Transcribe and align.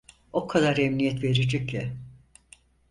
O 0.33 0.47
kadar 0.47 0.77
emniyet 0.77 1.23
verici 1.23 1.67
ki… 1.67 1.93